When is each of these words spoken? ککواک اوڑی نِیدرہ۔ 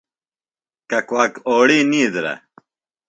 ککواک 0.89 1.33
اوڑی 1.47 1.79
نِیدرہ۔ 1.91 2.33